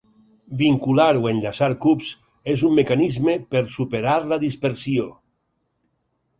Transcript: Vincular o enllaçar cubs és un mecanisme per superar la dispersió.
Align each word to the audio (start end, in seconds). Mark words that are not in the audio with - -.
Vincular 0.61 1.09
o 1.25 1.27
enllaçar 1.31 1.69
cubs 1.83 2.09
és 2.55 2.65
un 2.71 2.75
mecanisme 2.81 3.37
per 3.55 3.63
superar 3.77 4.19
la 4.33 4.43
dispersió. 4.49 5.09